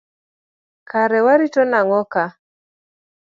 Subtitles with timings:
[0.89, 2.23] Kare warito nago ka.